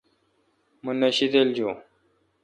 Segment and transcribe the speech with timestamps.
[0.83, 1.75] مہ نہ شیدل جون۔